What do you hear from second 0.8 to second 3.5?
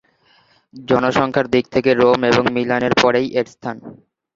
জনসংখ্যার দিক থেকে রোম এবং মিলানের পরেই এর